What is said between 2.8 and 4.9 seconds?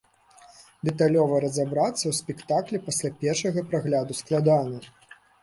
пасля першага прагляду складана.